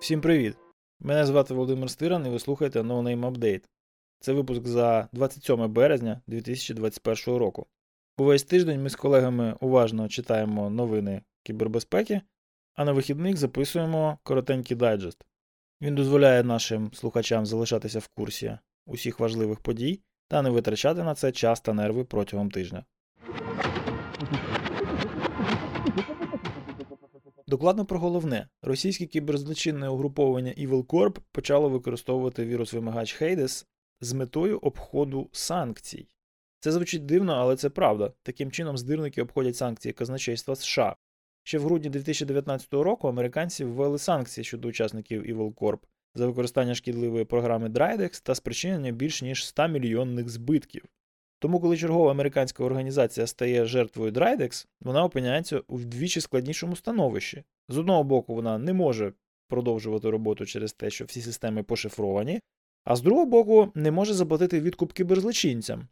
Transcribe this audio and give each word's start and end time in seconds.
Всім 0.00 0.20
привіт! 0.20 0.56
Мене 1.00 1.26
звати 1.26 1.54
Володимир 1.54 1.90
Стиран 1.90 2.26
і 2.26 2.28
ви 2.28 2.38
слухаєте 2.38 2.80
No 2.80 3.02
Name 3.02 3.32
Update. 3.32 3.64
Це 4.20 4.32
випуск 4.32 4.66
за 4.66 5.08
27 5.12 5.72
березня 5.72 6.20
2021 6.26 7.36
року. 7.36 7.66
Увесь 8.18 8.42
тиждень 8.42 8.82
ми 8.82 8.90
з 8.90 8.96
колегами 8.96 9.56
уважно 9.60 10.08
читаємо 10.08 10.70
новини 10.70 11.22
кібербезпеки, 11.42 12.20
а 12.74 12.84
на 12.84 12.92
вихідних 12.92 13.36
записуємо 13.36 14.18
коротенький 14.22 14.76
дайджест. 14.76 15.24
Він 15.80 15.94
дозволяє 15.94 16.42
нашим 16.42 16.92
слухачам 16.92 17.46
залишатися 17.46 17.98
в 17.98 18.08
курсі 18.08 18.58
усіх 18.86 19.20
важливих 19.20 19.60
подій 19.60 20.00
та 20.28 20.42
не 20.42 20.50
витрачати 20.50 21.02
на 21.02 21.14
це 21.14 21.32
час 21.32 21.60
та 21.60 21.72
нерви 21.72 22.04
протягом 22.04 22.50
тижня. 22.50 22.84
Докладно 27.46 27.84
про 27.84 27.98
головне, 27.98 28.48
російське 28.62 29.06
кіберзлочинне 29.06 29.88
угруповання 29.88 30.50
Evil 30.50 30.84
Corp 30.84 31.18
почало 31.32 31.68
використовувати 31.68 32.44
вірус-вимагач 32.44 33.22
Hades 33.22 33.66
з 34.00 34.12
метою 34.12 34.58
обходу 34.58 35.28
санкцій. 35.32 36.08
Це 36.60 36.72
звучить 36.72 37.06
дивно, 37.06 37.32
але 37.32 37.56
це 37.56 37.70
правда. 37.70 38.12
Таким 38.22 38.50
чином, 38.50 38.78
здирники 38.78 39.22
обходять 39.22 39.56
санкції 39.56 39.92
казначейства 39.92 40.56
США. 40.56 40.96
Ще 41.42 41.58
в 41.58 41.64
грудні 41.64 41.90
2019 41.90 42.72
року 42.72 43.08
американці 43.08 43.64
ввели 43.64 43.98
санкції 43.98 44.44
щодо 44.44 44.68
учасників 44.68 45.22
Evil 45.22 45.54
Corp 45.54 45.78
за 46.14 46.26
використання 46.26 46.74
шкідливої 46.74 47.24
програми 47.24 47.68
Drydex 47.68 48.22
та 48.22 48.34
спричинення 48.34 48.90
більш 48.90 49.22
ніж 49.22 49.46
100 49.46 49.68
мільйонних 49.68 50.28
збитків. 50.28 50.84
Тому, 51.40 51.60
коли 51.60 51.76
чергова 51.76 52.10
американська 52.10 52.64
організація 52.64 53.26
стає 53.26 53.64
жертвою 53.64 54.12
Drydex, 54.12 54.66
вона 54.80 55.04
опиняється 55.04 55.60
у 55.68 55.76
вдвічі 55.76 56.20
складнішому 56.20 56.76
становищі. 56.76 57.44
З 57.68 57.78
одного 57.78 58.04
боку, 58.04 58.34
вона 58.34 58.58
не 58.58 58.72
може 58.72 59.12
продовжувати 59.48 60.10
роботу 60.10 60.46
через 60.46 60.72
те, 60.72 60.90
що 60.90 61.04
всі 61.04 61.22
системи 61.22 61.62
пошифровані, 61.62 62.40
а 62.84 62.96
з 62.96 63.00
другого 63.00 63.26
боку, 63.26 63.72
не 63.74 63.90
може 63.90 64.14
заплатити 64.14 64.60
відкуп 64.60 64.92
кіберзлочинцям, 64.92 65.88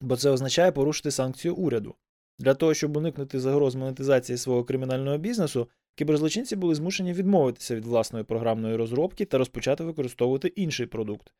бо 0.00 0.16
це 0.16 0.30
означає 0.30 0.72
порушити 0.72 1.10
санкцію 1.10 1.54
уряду. 1.54 1.94
Для 2.38 2.54
того, 2.54 2.74
щоб 2.74 2.96
уникнути 2.96 3.40
загроз 3.40 3.74
монетизації 3.74 4.38
свого 4.38 4.64
кримінального 4.64 5.18
бізнесу, 5.18 5.68
кіберзлочинці 5.94 6.56
були 6.56 6.74
змушені 6.74 7.12
відмовитися 7.12 7.76
від 7.76 7.84
власної 7.84 8.24
програмної 8.24 8.76
розробки 8.76 9.24
та 9.24 9.38
розпочати 9.38 9.84
використовувати 9.84 10.48
інший 10.48 10.86
продукт. 10.86 11.32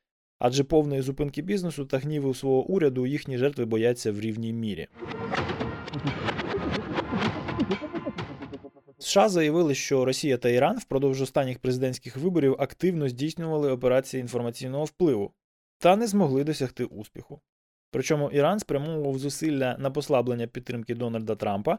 Адже 0.44 0.64
повної 0.64 1.02
зупинки 1.02 1.42
бізнесу 1.42 1.84
та 1.84 1.98
гніву 1.98 2.34
свого 2.34 2.64
уряду 2.64 3.06
їхні 3.06 3.38
жертви 3.38 3.64
бояться 3.64 4.12
в 4.12 4.20
рівній 4.20 4.52
мірі. 4.52 4.88
США 8.98 9.28
заявили, 9.28 9.74
що 9.74 10.04
Росія 10.04 10.36
та 10.36 10.48
Іран 10.48 10.78
впродовж 10.78 11.20
останніх 11.20 11.58
президентських 11.58 12.16
виборів 12.16 12.56
активно 12.58 13.08
здійснювали 13.08 13.72
операції 13.72 14.20
інформаційного 14.20 14.84
впливу 14.84 15.32
та 15.78 15.96
не 15.96 16.06
змогли 16.06 16.44
досягти 16.44 16.84
успіху. 16.84 17.40
Причому 17.90 18.30
Іран 18.30 18.58
спрямовував 18.58 19.18
зусилля 19.18 19.76
на 19.78 19.90
послаблення 19.90 20.46
підтримки 20.46 20.94
Дональда 20.94 21.34
Трампа, 21.34 21.78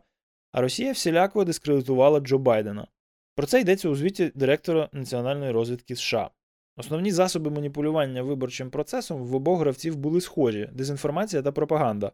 а 0.51 0.61
Росія 0.61 0.91
всіляко 0.91 1.43
дискредитувала 1.43 2.19
Джо 2.19 2.37
Байдена. 2.37 2.87
Про 3.35 3.47
це 3.47 3.61
йдеться 3.61 3.89
у 3.89 3.95
звіті 3.95 4.31
директора 4.35 4.89
національної 4.93 5.51
розвідки 5.51 5.95
США. 5.95 6.29
Основні 6.77 7.11
засоби 7.11 7.51
маніпулювання 7.51 8.23
виборчим 8.23 8.69
процесом 8.69 9.23
в 9.23 9.35
обох 9.35 9.59
гравців 9.59 9.95
були 9.95 10.21
схожі 10.21 10.69
дезінформація 10.73 11.41
та 11.41 11.51
пропаганда. 11.51 12.11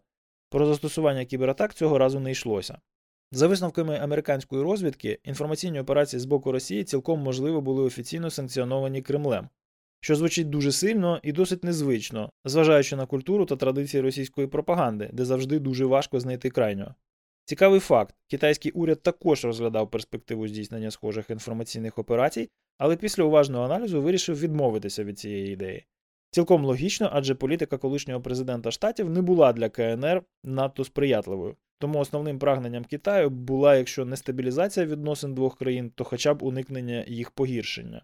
Про 0.50 0.66
застосування 0.66 1.26
кібератак 1.26 1.74
цього 1.74 1.98
разу 1.98 2.20
не 2.20 2.32
йшлося. 2.32 2.80
За 3.32 3.48
висновками 3.48 3.98
американської 3.98 4.64
розвідки, 4.64 5.20
інформаційні 5.24 5.80
операції 5.80 6.20
з 6.20 6.26
боку 6.26 6.52
Росії 6.52 6.84
цілком 6.84 7.20
можливо 7.20 7.62
були 7.62 7.84
офіційно 7.84 8.30
санкціоновані 8.30 9.02
Кремлем, 9.02 9.50
що 10.00 10.16
звучить 10.16 10.50
дуже 10.50 10.72
сильно 10.72 11.20
і 11.24 11.32
досить 11.32 11.64
незвично, 11.64 12.32
зважаючи 12.46 12.96
на 12.96 13.06
культуру 13.06 13.46
та 13.46 13.56
традиції 13.56 14.02
російської 14.02 14.48
пропаганди, 14.48 15.10
де 15.14 15.26
завжди 15.26 15.60
дуже 15.60 15.86
важко 15.86 16.20
знайти 16.20 16.50
крайнього. 16.50 16.96
Цікавий 17.46 17.80
факт: 17.80 18.16
китайський 18.28 18.72
уряд 18.72 19.04
також 19.04 19.46
розглядав 19.46 19.92
перспективу 19.92 20.48
здійснення 20.48 20.92
схожих 20.92 21.30
інформаційних 21.30 21.98
операцій, 21.98 22.50
але 22.80 22.96
після 22.96 23.24
уважного 23.24 23.66
аналізу 23.66 24.02
вирішив 24.02 24.40
відмовитися 24.40 25.04
від 25.04 25.20
цієї 25.20 25.54
ідеї. 25.54 25.86
Цілком 26.32 26.66
логічно, 26.66 27.10
адже 27.14 27.36
політика 27.36 27.78
колишнього 27.78 28.22
президента 28.22 28.72
штатів 28.72 29.10
не 29.10 29.22
була 29.22 29.54
для 29.54 29.70
КНР 29.70 30.24
надто 30.44 30.84
сприятливою. 30.84 31.56
Тому 31.80 32.00
основним 32.00 32.40
прагненням 32.40 32.84
Китаю 32.84 33.30
була, 33.30 33.76
якщо 33.76 34.06
не 34.06 34.18
стабілізація 34.18 34.86
відносин 34.86 35.34
двох 35.34 35.58
країн, 35.58 35.92
то 35.96 36.04
хоча 36.04 36.34
б 36.34 36.44
уникнення 36.44 37.06
їх 37.08 37.32
погіршення. 37.32 38.02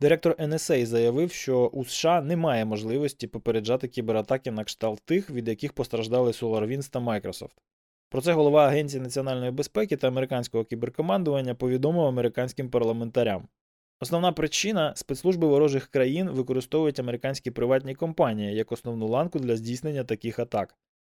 Директор 0.00 0.32
NSA 0.32 0.86
заявив, 0.86 1.32
що 1.32 1.66
у 1.66 1.84
США 1.84 2.20
немає 2.20 2.64
можливості 2.64 3.26
попереджати 3.26 3.88
кібератаки 3.88 4.50
на 4.50 4.64
кшталт 4.64 5.00
тих, 5.04 5.30
від 5.30 5.48
яких 5.48 5.72
постраждали 5.72 6.30
SolarWinds 6.30 6.90
та 6.90 6.98
Microsoft. 6.98 7.56
Про 8.10 8.20
це 8.20 8.32
голова 8.32 8.66
Агенції 8.66 9.02
національної 9.02 9.50
безпеки 9.50 9.96
та 9.96 10.08
американського 10.08 10.64
кіберкомандування 10.64 11.54
повідомив 11.54 12.04
американським 12.04 12.70
парламентарям. 12.70 13.48
Основна 14.00 14.32
причина 14.32 14.92
спецслужби 14.96 15.46
ворожих 15.46 15.86
країн 15.86 16.30
використовують 16.30 16.98
американські 16.98 17.50
приватні 17.50 17.94
компанії 17.94 18.54
як 18.54 18.72
основну 18.72 19.08
ланку 19.08 19.38
для 19.38 19.56
здійснення 19.56 20.04
таких 20.04 20.38
атак. 20.38 20.74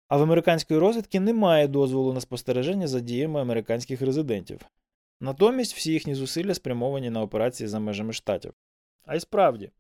А 0.08 0.18
в 0.18 0.22
американської 0.22 0.80
розвідки 0.80 1.20
немає 1.20 1.68
дозволу 1.68 2.14
на 2.14 2.22
спостереження 2.22 2.88
за 2.88 3.00
діями 3.00 3.42
американських 3.42 4.02
резидентів. 4.02 4.60
Натомість 5.22 5.74
всі 5.74 5.92
їхні 5.92 6.16
зусилля 6.16 6.54
спрямовані 6.54 7.10
на 7.10 7.22
операції 7.22 7.68
за 7.68 7.80
межами 7.80 8.14
штатів. 8.14 8.54
А 9.06 9.16
й 9.16 9.20
справді, 9.20 9.72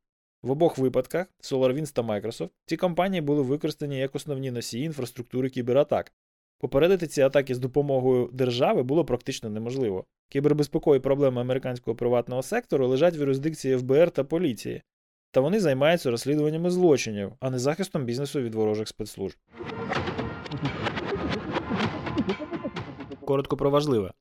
в 0.43 0.51
обох 0.51 0.77
випадках 0.77 1.27
SolarWinds 1.41 1.93
та 1.93 2.01
Microsoft 2.01 2.49
ці 2.65 2.77
компанії 2.77 3.21
були 3.21 3.41
використані 3.41 3.97
як 3.97 4.15
основні 4.15 4.51
носії 4.51 4.85
інфраструктури 4.85 5.49
кібератак. 5.49 6.13
Попередити 6.61 7.07
ці 7.07 7.21
атаки 7.21 7.55
з 7.55 7.59
допомогою 7.59 8.29
держави 8.33 8.83
було 8.83 9.05
практично 9.05 9.49
неможливо. 9.49 10.05
Кібербезпекові 10.29 10.99
проблеми 10.99 11.41
американського 11.41 11.95
приватного 11.95 12.41
сектору 12.41 12.87
лежать 12.87 13.17
в 13.17 13.19
юрисдикції 13.19 13.77
ФБР 13.77 14.11
та 14.11 14.23
поліції, 14.23 14.81
та 15.31 15.41
вони 15.41 15.59
займаються 15.59 16.11
розслідуваннями 16.11 16.71
злочинів, 16.71 17.31
а 17.39 17.49
не 17.49 17.59
захистом 17.59 18.05
бізнесу 18.05 18.41
від 18.41 18.55
ворожих 18.55 18.87
спецслужб. 18.87 19.37
Коротко 23.25 23.57
про 23.57 23.69
важливе. 23.69 24.11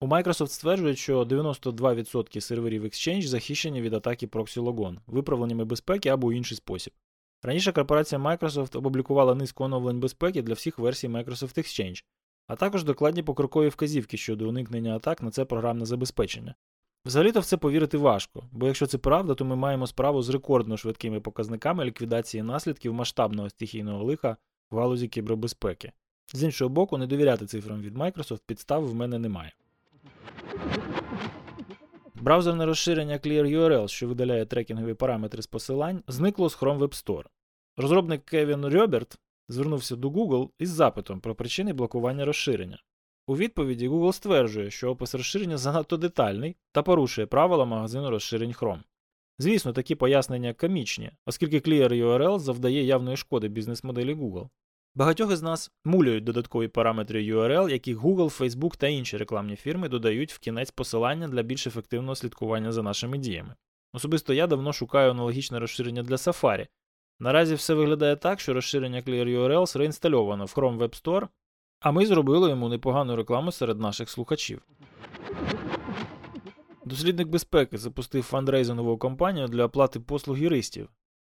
У 0.00 0.06
Microsoft 0.06 0.48
стверджують, 0.48 0.98
що 0.98 1.22
92% 1.22 2.40
серверів 2.40 2.84
Exchange 2.84 3.26
захищені 3.26 3.82
від 3.82 3.94
атаки 3.94 4.26
Proxy 4.26 4.62
Logon, 4.62 4.96
виправленнями 5.06 5.64
безпеки 5.64 6.08
або 6.08 6.32
інший 6.32 6.56
спосіб. 6.56 6.92
Раніше 7.42 7.72
корпорація 7.72 8.20
Microsoft 8.20 8.78
опублікувала 8.78 9.34
низку 9.34 9.64
оновлень 9.64 10.00
безпеки 10.00 10.42
для 10.42 10.54
всіх 10.54 10.78
версій 10.78 11.08
Microsoft 11.08 11.58
Exchange, 11.58 12.04
а 12.46 12.56
також 12.56 12.84
докладні 12.84 13.22
покрокові 13.22 13.68
вказівки 13.68 14.16
щодо 14.16 14.48
уникнення 14.48 14.96
атак 14.96 15.22
на 15.22 15.30
це 15.30 15.44
програмне 15.44 15.86
забезпечення. 15.86 16.54
Взагалі-то 17.04 17.40
в 17.40 17.44
це 17.44 17.56
повірити 17.56 17.98
важко, 17.98 18.42
бо 18.52 18.66
якщо 18.66 18.86
це 18.86 18.98
правда, 18.98 19.34
то 19.34 19.44
ми 19.44 19.56
маємо 19.56 19.86
справу 19.86 20.22
з 20.22 20.28
рекордно 20.28 20.76
швидкими 20.76 21.20
показниками 21.20 21.84
ліквідації 21.84 22.42
наслідків 22.42 22.94
масштабного 22.94 23.50
стихійного 23.50 24.04
лиха 24.04 24.36
в 24.70 24.78
галузі 24.78 25.08
кібербезпеки. 25.08 25.92
З 26.32 26.42
іншого 26.42 26.68
боку, 26.68 26.98
не 26.98 27.06
довіряти 27.06 27.46
цифрам 27.46 27.80
від 27.80 27.96
Microsoft 27.96 28.40
підстав 28.46 28.88
в 28.88 28.94
мене 28.94 29.18
немає. 29.18 29.52
Браузерне 32.20 32.66
розширення 32.66 33.18
ClearURL, 33.18 33.88
що 33.88 34.08
видаляє 34.08 34.46
трекінгові 34.46 34.94
параметри 34.94 35.42
з 35.42 35.46
посилань, 35.46 36.02
зникло 36.08 36.50
з 36.50 36.58
Chrome 36.58 36.78
Web 36.78 37.04
Store. 37.04 37.24
Розробник 37.76 38.24
Кевін 38.24 38.66
Рьоберт 38.66 39.18
звернувся 39.48 39.96
до 39.96 40.10
Google 40.10 40.50
із 40.58 40.70
запитом 40.70 41.20
про 41.20 41.34
причини 41.34 41.72
блокування 41.72 42.24
розширення. 42.24 42.82
У 43.26 43.36
відповіді 43.36 43.88
Google 43.88 44.12
стверджує, 44.12 44.70
що 44.70 44.90
опис 44.90 45.14
розширення 45.14 45.56
занадто 45.56 45.96
детальний 45.96 46.56
та 46.72 46.82
порушує 46.82 47.26
правила 47.26 47.64
магазину 47.64 48.10
розширень 48.10 48.52
Chrome. 48.52 48.82
Звісно, 49.38 49.72
такі 49.72 49.94
пояснення 49.94 50.52
комічні, 50.54 51.10
оскільки 51.26 51.58
ClearURL 51.58 52.38
завдає 52.38 52.84
явної 52.84 53.16
шкоди 53.16 53.48
бізнес-моделі 53.48 54.14
Google. 54.14 54.48
Багатьох 54.98 55.32
із 55.32 55.42
нас 55.42 55.70
мулюють 55.84 56.24
додаткові 56.24 56.68
параметри 56.68 57.22
URL, 57.22 57.70
які 57.70 57.96
Google, 57.96 58.38
Facebook 58.38 58.76
та 58.76 58.86
інші 58.86 59.16
рекламні 59.16 59.56
фірми 59.56 59.88
додають 59.88 60.32
в 60.32 60.38
кінець 60.38 60.70
посилання 60.70 61.28
для 61.28 61.42
більш 61.42 61.66
ефективного 61.66 62.14
слідкування 62.14 62.72
за 62.72 62.82
нашими 62.82 63.18
діями. 63.18 63.54
Особисто 63.92 64.34
я 64.34 64.46
давно 64.46 64.72
шукаю 64.72 65.10
аналогічне 65.10 65.58
розширення 65.58 66.02
для 66.02 66.16
Safari. 66.16 66.66
Наразі 67.20 67.54
все 67.54 67.74
виглядає 67.74 68.16
так, 68.16 68.40
що 68.40 68.54
розширення 68.54 69.00
ClearURL 69.00 69.78
реінстальовано 69.78 70.44
в 70.44 70.52
Chrome 70.56 70.78
Web 70.78 71.02
Store, 71.02 71.28
а 71.80 71.92
ми 71.92 72.06
зробили 72.06 72.50
йому 72.50 72.68
непогану 72.68 73.16
рекламу 73.16 73.52
серед 73.52 73.80
наших 73.80 74.10
слухачів. 74.10 74.62
Дослідник 76.84 77.28
безпеки 77.28 77.78
запустив 77.78 78.22
фандрейзингову 78.22 78.98
кампанію 78.98 79.48
для 79.48 79.64
оплати 79.64 80.00
послуг 80.00 80.38
юристів. 80.38 80.88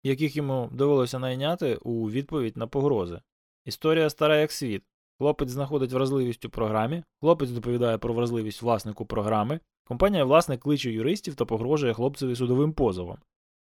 яких 0.03 0.35
йому 0.35 0.69
довелося 0.71 1.19
найняти 1.19 1.75
у 1.75 2.09
відповідь 2.09 2.57
на 2.57 2.67
погрози. 2.67 3.21
Історія 3.65 4.09
стара 4.09 4.37
як 4.37 4.51
світ. 4.51 4.83
Хлопець 5.17 5.49
знаходить 5.49 5.91
вразливість 5.91 6.45
у 6.45 6.49
програмі, 6.49 7.03
хлопець 7.19 7.49
доповідає 7.49 7.97
про 7.97 8.13
вразливість 8.13 8.61
власнику 8.61 9.05
програми, 9.05 9.59
компанія 9.87 10.23
власник 10.23 10.61
кличе 10.61 10.91
юристів 10.91 11.35
та 11.35 11.45
погрожує 11.45 11.93
хлопцеві 11.93 12.35
судовим 12.35 12.73
позовом. 12.73 13.17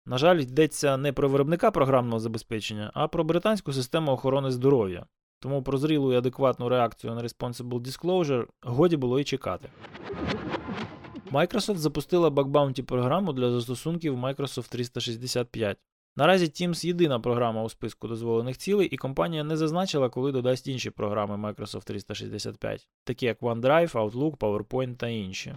На 0.07 0.19
жаль, 0.19 0.37
йдеться 0.37 0.97
не 0.97 1.13
про 1.13 1.29
виробника 1.29 1.71
програмного 1.71 2.21
забезпечення, 2.21 2.91
а 2.95 3.09
про 3.09 3.25
британську 3.25 3.73
систему 3.73 4.13
охорони 4.13 4.51
здоров'я. 4.51 5.07
Тому 5.41 5.63
про 5.63 5.79
зрілу 5.79 6.13
і 6.13 6.17
адекватну 6.17 6.69
реакцію 6.69 7.15
на 7.15 7.23
Responsible 7.23 7.81
Disclosure 7.81 8.47
годі 8.63 8.97
було 8.97 9.21
і 9.21 9.25
чекати. 9.25 9.69
Microsoft 11.33 11.77
запустила 11.77 12.29
Bounty 12.29 12.83
програму 12.83 13.33
для 13.33 13.51
застосунків 13.51 14.17
Microsoft 14.17 14.71
365. 14.71 15.79
Наразі 16.17 16.45
Teams 16.45 16.87
єдина 16.87 17.21
програма 17.21 17.63
у 17.63 17.69
списку 17.69 18.09
дозволених 18.09 18.59
цілей, 18.59 18.89
і 18.89 18.97
компанія 18.97 19.45
не 19.45 19.57
зазначила, 19.57 20.09
коли 20.09 20.33
додасть 20.33 20.67
інші 20.67 20.91
програми 20.91 21.51
Microsoft 21.51 21.85
365, 21.85 22.89
такі 23.05 23.27
як 23.27 23.43
OneDrive, 23.43 23.93
Outlook, 23.93 24.37
PowerPoint 24.37 24.97
та 24.97 25.09
інші. 25.09 25.55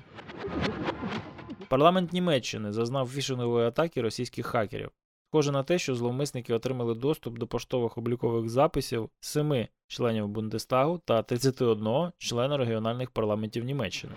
Парламент 1.68 2.14
Німеччини 2.14 2.72
зазнав 2.72 3.10
фішингової 3.10 3.68
атаки 3.68 4.02
російських 4.02 4.46
хакерів. 4.46 4.90
Схоже 5.30 5.52
на 5.52 5.64
те, 5.64 5.80
що 5.80 5.96
зловмисники 5.96 6.54
отримали 6.54 6.96
доступ 6.96 7.38
до 7.38 7.48
поштових 7.48 7.98
облікових 7.98 8.50
записів 8.50 9.10
7 9.20 9.68
членів 9.88 10.28
Бундестагу 10.28 10.98
та 11.06 11.24
31 11.24 12.12
члена 12.18 12.58
регіональних 12.58 13.12
парламентів 13.12 13.64
Німеччини. 13.64 14.14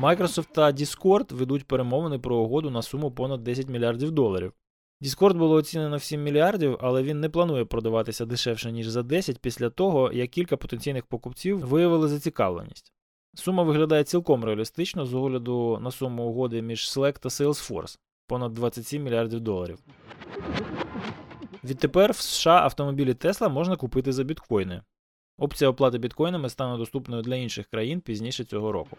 Microsoft 0.00 0.52
та 0.52 0.72
Discord 0.72 1.34
ведуть 1.34 1.64
перемовини 1.64 2.18
про 2.18 2.36
угоду 2.36 2.70
на 2.70 2.82
суму 2.82 3.10
понад 3.10 3.44
10 3.44 3.68
мільярдів 3.68 4.10
доларів. 4.10 4.52
Discord 5.02 5.34
було 5.34 5.54
оцінено 5.54 5.96
в 5.96 6.02
7 6.02 6.22
мільярдів, 6.22 6.78
але 6.80 7.02
він 7.02 7.20
не 7.20 7.28
планує 7.28 7.64
продаватися 7.64 8.26
дешевше, 8.26 8.72
ніж 8.72 8.88
за 8.88 9.02
10 9.02 9.38
після 9.38 9.70
того, 9.70 10.12
як 10.12 10.30
кілька 10.30 10.56
потенційних 10.56 11.06
покупців 11.06 11.58
виявили 11.58 12.08
зацікавленість. 12.08 12.92
Сума 13.34 13.62
виглядає 13.62 14.04
цілком 14.04 14.44
реалістично 14.44 15.06
з 15.06 15.14
огляду 15.14 15.78
на 15.82 15.90
суму 15.90 16.22
угоди 16.22 16.62
між 16.62 16.80
Slack 16.80 17.18
та 17.18 17.28
Salesforce 17.28 17.98
понад 18.26 18.52
27 18.52 19.02
мільярдів 19.02 19.40
доларів. 19.40 19.78
Відтепер 21.64 22.12
в 22.12 22.16
США 22.16 22.60
автомобілі 22.62 23.12
Tesla 23.12 23.48
можна 23.48 23.76
купити 23.76 24.12
за 24.12 24.24
біткоїни. 24.24 24.82
Опція 25.38 25.70
оплати 25.70 25.98
біткоїнами 25.98 26.48
стане 26.48 26.78
доступною 26.78 27.22
для 27.22 27.34
інших 27.34 27.66
країн 27.66 28.00
пізніше 28.00 28.44
цього 28.44 28.72
року. 28.72 28.96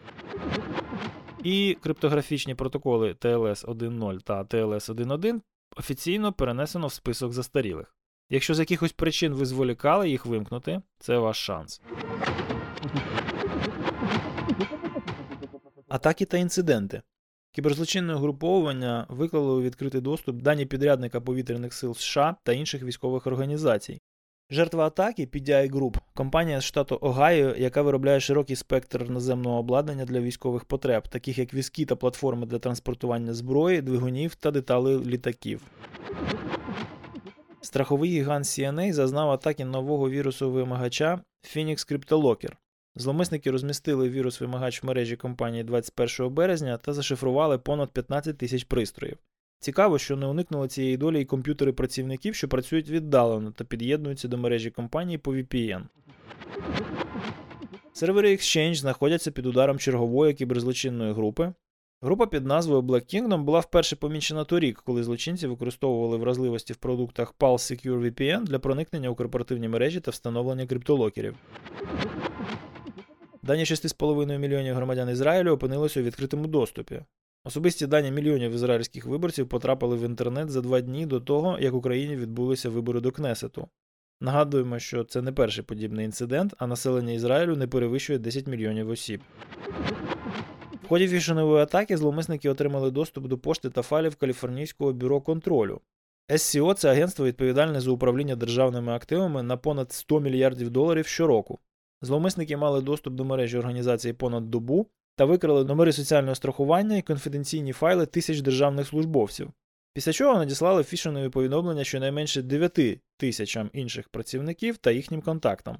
І 1.44 1.78
криптографічні 1.82 2.56
протоколи 2.56 3.12
TLS 3.14 3.66
1.0 3.66 4.22
та 4.22 4.44
TLS 4.44 4.96
1.1 4.96 5.42
офіційно 5.76 6.34
перенесено 6.34 6.88
в 6.88 6.94
список 6.94 7.34
застарілих. 7.34 7.96
Якщо 8.30 8.56
з 8.56 8.60
якихось 8.60 8.92
причин 8.92 9.34
ви 9.34 9.46
зволікали 9.46 10.10
їх 10.10 10.26
вимкнути, 10.26 10.82
це 11.00 11.18
ваш 11.18 11.38
шанс. 11.46 11.82
Атаки 15.88 16.26
та 16.26 16.38
інциденти. 16.38 17.02
Кіберзлочинне 17.52 18.16
угруповування 18.16 19.06
виклало 19.10 19.58
у 19.58 19.62
відкритий 19.62 20.02
доступ 20.02 20.42
дані 20.42 20.66
підрядника 20.66 21.22
повітряних 21.22 21.74
сил 21.74 21.96
США 21.96 22.36
та 22.44 22.54
інших 22.54 22.84
військових 22.84 23.28
організацій. 23.28 24.02
Жертва 24.54 24.86
атаки 24.86 25.26
PDI 25.26 25.72
Group– 25.72 25.98
компанія 26.14 26.62
з 26.62 26.64
штату 26.64 26.98
Огайо, 27.02 27.56
яка 27.58 27.82
виробляє 27.82 28.20
широкий 28.20 28.56
спектр 28.56 29.10
наземного 29.10 29.60
обладнання 29.60 30.06
для 30.06 30.20
військових 30.20 30.66
потреб, 30.66 31.08
таких 31.08 31.38
як 31.38 31.54
візки 31.54 31.86
та 31.86 31.96
платформи 31.96 32.46
для 32.46 32.60
транспортування 32.60 33.34
зброї, 33.34 33.82
двигунів 33.82 34.36
та 34.36 34.52
деталей 34.52 35.00
літаків. 35.06 35.62
Страховий 37.62 38.12
гігант 38.12 38.46
CNA 38.46 38.94
зазнав 38.94 39.32
атаки 39.32 39.66
нового 39.66 40.10
вірусу 40.10 40.52
вимагача 40.52 41.22
Phoenix 41.44 41.92
CryptoLocker. 41.92 42.52
Зломисники 42.96 43.52
розмістили 43.52 44.10
вірус-вимагач 44.10 44.84
в 44.84 44.86
мережі 44.86 45.16
компанії 45.16 45.64
21 45.64 46.34
березня 46.34 46.78
та 46.78 46.94
зашифрували 46.94 47.58
понад 47.58 47.92
15 47.92 48.38
тисяч 48.38 48.64
пристроїв. 48.64 49.18
Цікаво, 49.62 49.98
що 49.98 50.16
не 50.16 50.26
уникнули 50.26 50.68
цієї 50.68 50.98
долі 50.98 51.22
і 51.22 51.26
комп'ютери 51.26 51.74
працівників, 51.74 52.36
що 52.36 52.48
працюють 52.48 52.90
віддалено 52.90 53.52
та 53.52 53.64
під'єднуються 53.64 54.28
до 54.28 54.38
мережі 54.38 54.72
компанії 54.72 55.18
по 55.18 55.36
VPN. 55.36 55.82
Сервери 57.94 58.32
Exchange 58.32 58.76
знаходяться 58.76 59.32
під 59.32 59.46
ударом 59.46 59.80
чергової 59.80 60.34
кіберзлочинної 60.34 61.14
групи. 61.14 61.54
Група 62.02 62.28
під 62.28 62.46
назвою 62.46 62.82
Black 62.82 63.16
Kingdom 63.16 63.44
була 63.44 63.60
вперше 63.60 63.96
помічена 63.96 64.44
торік, 64.44 64.82
коли 64.86 65.04
злочинці 65.04 65.48
використовували 65.48 66.18
вразливості 66.18 66.74
в 66.74 66.78
продуктах 66.78 67.34
Pulse 67.40 67.88
Secure 67.88 68.00
VPN 68.00 68.44
для 68.44 68.60
проникнення 68.60 69.10
у 69.10 69.16
корпоративні 69.16 69.68
мережі 69.68 70.00
та 70.00 70.12
встановлення 70.12 70.66
криптолокерів. 70.68 71.36
Дані 73.44 73.64
6,5 73.64 74.38
мільйонів 74.38 74.76
громадян 74.76 75.10
Ізраїлю 75.10 75.52
опинилися 75.52 76.00
у 76.00 76.04
відкритому 76.04 76.48
доступі. 76.48 77.02
Особисті 77.44 77.88
дані 77.88 78.12
мільйонів 78.12 78.52
ізраїльських 78.52 79.06
виборців 79.06 79.50
потрапили 79.50 79.96
в 79.96 80.02
інтернет 80.02 80.50
за 80.50 80.62
два 80.62 80.82
дні 80.82 81.06
до 81.06 81.20
того, 81.20 81.58
як 81.60 81.74
в 81.74 81.76
Україні 81.76 82.16
відбулися 82.16 82.70
вибори 82.70 83.00
до 83.00 83.12
Кнесету. 83.12 83.68
Нагадуємо, 84.20 84.80
що 84.80 85.04
це 85.04 85.22
не 85.22 85.32
перший 85.32 85.64
подібний 85.64 86.06
інцидент, 86.06 86.54
а 86.58 86.68
населення 86.68 87.14
Ізраїлю 87.14 87.56
не 87.56 87.68
перевищує 87.68 88.20
10 88.20 88.48
мільйонів 88.48 88.90
осіб. 88.90 89.22
В 90.84 90.88
ході 90.88 91.08
фішингової 91.08 91.64
атаки 91.64 91.98
зловмисники 91.98 92.50
отримали 92.50 92.92
доступ 92.92 93.28
до 93.28 93.38
пошти 93.38 93.70
та 93.70 93.82
файлів 93.82 94.16
Каліфорнійського 94.16 94.94
бюро 94.94 95.22
контролю. 95.22 95.82
SCO– 96.30 96.74
це 96.76 96.90
агентство 96.92 97.26
відповідальне 97.26 97.82
за 97.82 97.92
управління 97.92 98.36
державними 98.36 98.92
активами 98.92 99.44
на 99.44 99.58
понад 99.58 99.92
100 99.92 100.20
мільярдів 100.20 100.70
доларів 100.70 101.08
щороку. 101.08 101.60
Зловмисники 102.02 102.58
мали 102.58 102.82
доступ 102.82 103.14
до 103.14 103.26
мережі 103.26 103.58
організації 103.58 104.14
понад 104.14 104.50
добу 104.50 104.88
та 105.22 105.26
викрали 105.26 105.64
номери 105.64 105.94
соціального 105.94 106.36
страхування 106.36 106.98
і 106.98 107.02
конфіденційні 107.02 107.74
файли 107.74 108.06
тисяч 108.06 108.42
державних 108.42 108.88
службовців. 108.88 109.50
Після 109.94 110.14
чого 110.14 110.40
надіслали 110.40 110.84
фішинові 110.84 111.30
повідомлення 111.30 111.84
щонайменше 111.84 112.42
9 112.42 113.00
тисячам 113.18 113.70
інших 113.74 114.10
працівників 114.10 114.78
та 114.78 114.92
їхнім 114.92 115.22
контактам. 115.22 115.78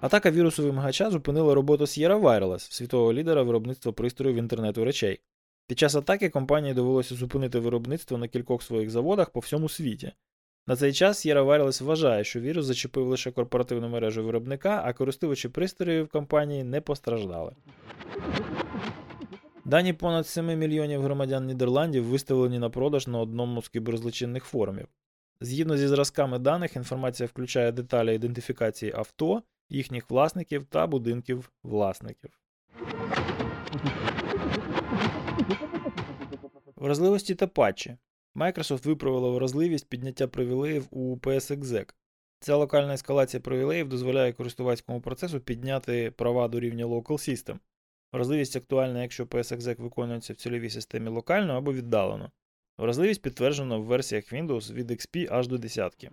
Атака 0.00 0.30
вірусу 0.30 0.62
вимагача 0.62 1.10
зупинила 1.10 1.54
роботу 1.54 1.84
Sierra 1.84 2.20
Wireless, 2.20 2.72
світового 2.72 3.12
лідера 3.12 3.42
виробництва 3.42 3.92
пристроїв 3.92 4.36
інтернету 4.36 4.84
речей. 4.84 5.20
Під 5.66 5.78
час 5.78 5.94
атаки 5.94 6.28
компанії 6.28 6.74
довелося 6.74 7.14
зупинити 7.14 7.58
виробництво 7.58 8.18
на 8.18 8.28
кількох 8.28 8.62
своїх 8.62 8.90
заводах 8.90 9.30
по 9.30 9.40
всьому 9.40 9.68
світі. 9.68 10.12
На 10.68 10.76
цей 10.76 10.92
час 10.92 11.26
Sierra 11.26 11.44
Wireless 11.44 11.84
вважає, 11.84 12.24
що 12.24 12.40
вірус 12.40 12.66
зачепив 12.66 13.06
лише 13.06 13.30
корпоративну 13.30 13.88
мережу 13.88 14.24
виробника, 14.24 14.82
а 14.84 14.92
користувачі 14.92 15.48
пристроїв 15.48 16.08
компанії 16.08 16.64
не 16.64 16.80
постраждали. 16.80 17.52
Дані 19.64 19.92
понад 19.92 20.26
7 20.26 20.58
мільйонів 20.58 21.02
громадян 21.02 21.46
Нідерландів 21.46 22.04
виставлені 22.04 22.58
на 22.58 22.70
продаж 22.70 23.06
на 23.06 23.18
одному 23.18 23.62
з 23.62 23.68
кіберзлочинних 23.68 24.44
форумів. 24.44 24.86
Згідно 25.40 25.76
зі 25.76 25.88
зразками 25.88 26.38
даних, 26.38 26.76
інформація 26.76 27.26
включає 27.26 27.72
деталі 27.72 28.14
ідентифікації 28.14 28.92
авто, 28.96 29.42
їхніх 29.68 30.10
власників 30.10 30.64
та 30.64 30.86
будинків 30.86 31.50
власників. 31.62 32.30
Вразливості 36.76 37.34
та 37.34 37.46
патчі. 37.46 37.96
Microsoft 38.34 38.86
виправила 38.86 39.30
вразливість 39.30 39.88
підняття 39.88 40.28
привілеїв 40.28 40.86
у 40.90 41.16
PSExec. 41.16 41.94
Ця 42.40 42.56
локальна 42.56 42.94
ескалація 42.94 43.40
привілеїв 43.40 43.88
дозволяє 43.88 44.32
користувацькому 44.32 45.00
процесу 45.00 45.40
підняти 45.40 46.10
права 46.10 46.48
до 46.48 46.60
рівня 46.60 46.86
Local 46.86 47.12
System. 47.12 47.58
Вразливість 48.12 48.56
актуальна, 48.56 49.02
якщо 49.02 49.24
PSExec 49.24 49.82
виконується 49.82 50.32
в 50.32 50.36
цільовій 50.36 50.70
системі 50.70 51.08
локально 51.08 51.52
або 51.52 51.72
віддалено. 51.72 52.30
Вразливість 52.78 53.22
підтверджена 53.22 53.76
в 53.76 53.84
версіях 53.84 54.32
Windows 54.32 54.72
від 54.72 54.90
XP 54.90 55.26
аж 55.30 55.48
до 55.48 55.58
десятки. 55.58 56.10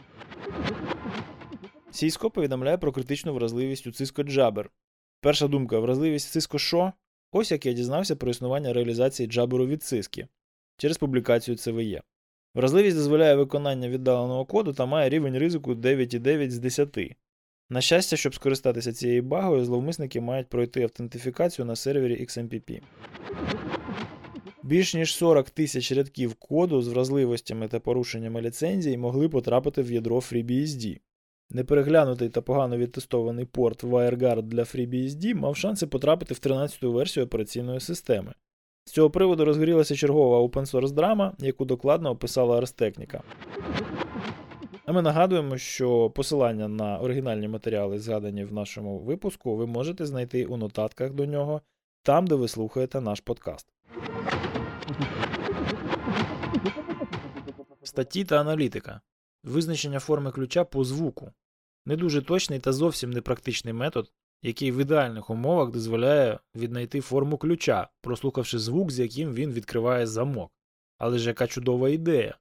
Cisco 1.92 2.30
повідомляє 2.30 2.78
про 2.78 2.92
критичну 2.92 3.34
вразливість 3.34 3.88
у 3.88 3.90
Cisco 3.90 4.30
Jabber. 4.30 4.66
Перша 5.22 5.48
думка 5.48 5.80
вразливість 5.80 6.38
Cisco 6.38 6.60
що? 6.60 6.94
Ось 7.32 7.52
як 7.52 7.66
я 7.66 7.74
дізнався 7.74 8.16
про 8.16 8.32
існування 8.32 8.74
реалізації 8.74 9.30
Jabber 9.30 9.66
від 9.66 9.80
Cisco 9.80 10.28
через 10.78 10.98
публікацію 10.98 11.58
CVE. 11.58 12.02
Вразливість 12.56 12.98
дозволяє 12.98 13.36
виконання 13.36 13.90
віддаленого 13.90 14.46
коду 14.46 14.74
та 14.74 14.86
має 14.86 15.10
рівень 15.10 15.38
ризику 15.38 15.74
9,9 15.74 16.50
з 16.50 16.60
10. 16.60 16.98
На 17.70 17.82
щастя, 17.82 18.18
щоб 18.18 18.36
скористатися 18.36 18.94
цією 18.94 19.24
багою, 19.24 19.66
зловмисники 19.66 20.22
мають 20.22 20.50
пройти 20.50 20.84
автентифікацію 20.84 21.66
на 21.66 21.76
сервері 21.76 22.22
XMPP. 22.22 22.82
Більш 24.64 24.94
ніж 24.94 25.16
40 25.16 25.50
тисяч 25.50 25.92
рядків 25.92 26.34
коду 26.34 26.82
з 26.82 26.88
вразливостями 26.88 27.68
та 27.68 27.80
порушеннями 27.80 28.42
ліцензій 28.42 28.98
могли 28.98 29.30
потрапити 29.30 29.82
в 29.82 29.92
ядро 29.92 30.16
FreeBSD. 30.16 31.00
Непереглянутий 31.50 32.30
та 32.30 32.42
погано 32.42 32.78
відтестований 32.78 33.46
порт 33.46 33.84
WireGuard 33.84 34.42
для 34.42 34.62
FreeBSD 34.64 35.36
мав 35.36 35.58
шанси 35.58 35.88
потрапити 35.88 36.34
в 36.34 36.38
13-ту 36.38 36.92
версію 36.92 37.26
операційної 37.26 37.80
системи. 37.80 38.34
З 38.88 38.92
цього 38.92 39.10
приводу 39.10 39.46
розгорілася 39.46 39.96
чергова 39.96 40.42
open-source 40.42 40.92
драма, 40.92 41.34
яку 41.40 41.66
докладно 41.66 42.10
описала 42.10 42.58
Арстехніка. 42.58 43.24
А 44.86 44.92
ми 44.92 45.02
нагадуємо, 45.02 45.58
що 45.58 46.10
посилання 46.10 46.68
на 46.68 47.00
оригінальні 47.00 47.48
матеріали, 47.48 48.00
згадані 48.00 48.44
в 48.44 48.54
нашому 48.54 49.00
випуску, 49.00 49.56
ви 49.56 49.66
можете 49.66 50.06
знайти 50.06 50.46
у 50.46 50.58
нотатках 50.58 51.14
до 51.14 51.26
нього, 51.26 51.62
там, 52.04 52.28
де 52.28 52.36
ви 52.36 52.48
слухаєте 52.48 53.02
наш 53.02 53.20
подкаст. 53.20 53.68
Статті 57.84 58.26
та 58.26 58.42
аналітика. 58.42 59.02
Визначення 59.44 60.00
форми 60.00 60.32
ключа 60.32 60.64
по 60.64 60.84
звуку. 60.84 61.32
Не 61.86 61.96
дуже 61.96 62.22
точний 62.22 62.60
та 62.60 62.74
зовсім 62.74 63.12
непрактичний 63.12 63.74
метод, 63.74 64.12
який 64.46 64.72
в 64.72 64.78
ідеальних 64.78 65.30
умовах 65.30 65.72
дозволяє 65.72 66.40
віднайти 66.56 67.02
форму 67.02 67.38
ключа, 67.38 67.88
прослухавши 68.02 68.60
звук, 68.60 68.92
з 68.92 69.00
яким 69.00 69.34
він 69.34 69.52
відкриває 69.52 70.08
замок. 70.08 70.52
Але 70.98 71.18
ж 71.18 71.28
яка 71.28 71.48
чудова 71.48 71.90
ідея. 71.90 72.38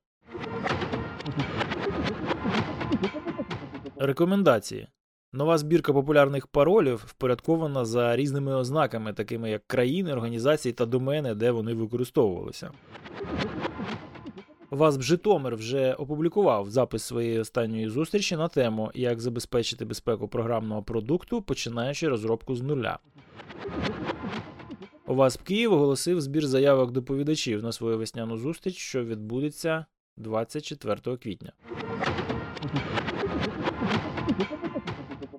Рекомендації. 3.97 4.89
Нова 5.33 5.59
збірка 5.59 5.93
популярних 5.93 6.47
паролів 6.47 7.05
впорядкована 7.07 7.85
за 7.85 8.17
різними 8.17 8.55
ознаками, 8.55 9.13
такими 9.13 9.51
як 9.51 9.67
країни, 9.67 10.13
організації 10.13 10.73
та 10.73 10.87
домени, 10.87 11.35
де 11.35 11.51
вони 11.51 11.75
використовувалися. 11.75 12.71
Вас 14.75 15.01
Житомир 15.01 15.57
вже 15.57 15.93
опублікував 15.93 16.71
запис 16.71 17.03
своєї 17.03 17.39
останньої 17.39 17.89
зустрічі 17.89 18.37
на 18.37 18.49
тему, 18.49 18.91
як 18.95 19.21
забезпечити 19.21 19.85
безпеку 19.85 20.29
програмного 20.29 20.83
продукту, 20.83 21.43
починаючи 21.43 22.09
розробку 22.09 22.55
з 22.55 22.63
нуля. 22.63 22.99
ОВАСП 25.07 25.43
Київ 25.43 25.73
оголосив 25.73 26.21
збір 26.21 26.47
заявок 26.47 26.91
доповідачів 26.91 27.63
на 27.63 27.73
свою 27.73 27.99
весняну 27.99 28.37
зустріч, 28.37 28.77
що 28.77 29.05
відбудеться 29.05 29.87
24 30.17 31.17
квітня. 31.17 31.53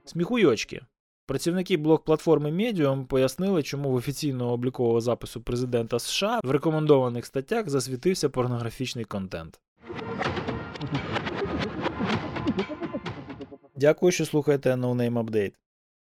Сміхуйочки. 0.06 0.82
Працівники 1.28 1.78
блок-платформи 1.78 2.52
Medium 2.52 3.06
пояснили, 3.06 3.64
чому 3.64 3.92
в 3.92 3.96
офіційного 3.96 4.54
облікового 4.54 5.02
запису 5.02 5.42
президента 5.42 6.00
США 6.00 6.40
в 6.44 6.52
рекомендованих 6.52 7.26
статтях 7.26 7.70
засвітився 7.70 8.30
порнографічний 8.30 9.06
контент. 9.06 9.60
Дякую, 13.76 14.12
що 14.12 14.26
слухаєте 14.26 14.74
No 14.74 14.96
Name 14.96 15.24
Update. 15.24 15.54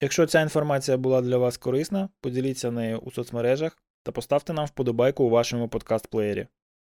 Якщо 0.00 0.26
ця 0.26 0.40
інформація 0.40 0.96
була 0.96 1.20
для 1.20 1.38
вас 1.38 1.56
корисна, 1.56 2.08
поділіться 2.20 2.70
нею 2.70 2.98
у 2.98 3.10
соцмережах 3.10 3.78
та 4.02 4.12
поставте 4.12 4.52
нам 4.52 4.66
вподобайку 4.66 5.24
у 5.24 5.30
вашому 5.30 5.68
подкаст-плеєрі. 5.68 6.46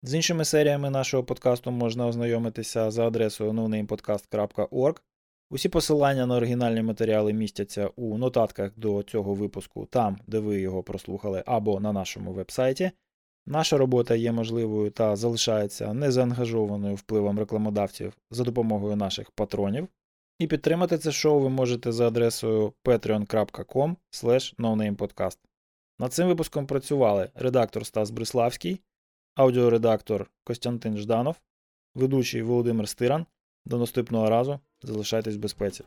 З 0.03 0.13
іншими 0.13 0.45
серіями 0.45 0.89
нашого 0.89 1.24
подкасту 1.24 1.71
можна 1.71 2.07
ознайомитися 2.07 2.91
за 2.91 3.07
адресою 3.07 3.51
nonamepodcast.org 3.51 5.01
Усі 5.50 5.70
посилання 5.70 6.25
на 6.25 6.36
оригінальні 6.36 6.82
матеріали 6.82 7.34
містяться 7.34 7.88
у 7.88 8.18
нотатках 8.18 8.72
до 8.75 9.04
цього 9.04 9.34
випуску, 9.34 9.86
там, 9.86 10.18
де 10.27 10.39
ви 10.39 10.62
його 10.62 10.84
прослухали, 10.84 11.44
або 11.46 11.80
на 11.80 11.94
нашому 11.94 12.34
вебсайті. 12.34 12.92
Наша 13.46 13.77
робота 13.77 14.16
є 14.16 14.32
можливою 14.32 14.92
та 14.92 15.16
залишається 15.16 15.94
незаангажованою 15.94 16.96
впливом 16.96 17.39
рекламодавців 17.39 18.13
за 18.32 18.44
допомогою 18.44 18.96
наших 18.96 19.32
патронів. 19.32 19.88
І 20.39 20.48
підтримати 20.48 20.98
це 20.98 21.12
шоу 21.12 21.39
ви 21.39 21.50
можете 21.50 21.92
за 21.92 22.08
адресою 22.08 22.74
patreon.com. 22.86 23.96
Над 26.00 26.13
цим 26.13 26.27
випуском 26.27 26.68
працювали 26.68 27.30
редактор 27.36 27.86
Стас 27.86 28.12
Бриславський, 28.12 28.82
аудіоредактор 29.36 30.32
Костянтин 30.44 30.98
Жданов, 30.98 31.36
ведучий 31.96 32.42
Володимир 32.42 32.89
Стиран. 32.89 33.25
До 33.66 33.77
наступного 33.77 34.30
разу 34.30 34.60
залишайтесь 34.84 35.36
в 35.36 35.39
безпеці. 35.39 35.84